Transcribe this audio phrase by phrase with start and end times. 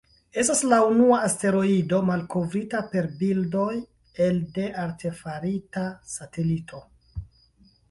[0.43, 3.77] Estas la unua asteroido malkovrita per bildoj
[4.31, 6.85] elde artefarita satelito.